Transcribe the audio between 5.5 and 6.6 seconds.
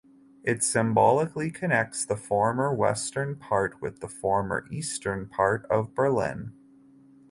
of Berlin.